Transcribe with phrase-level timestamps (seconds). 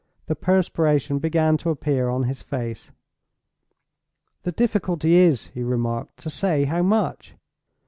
[0.25, 2.89] The perspiration began to appear on his face.
[4.41, 7.35] "The difficulty is," he remarked, "to say how much."